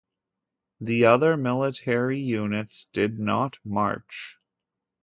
The 0.79 1.05
other 1.05 1.37
military 1.37 2.17
units 2.17 2.85
did 2.85 3.19
not 3.19 3.59
march. 3.63 4.39